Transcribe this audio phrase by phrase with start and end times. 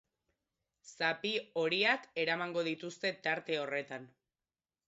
[0.91, 4.13] Zapi horiak eramango dituzte tarte horretan.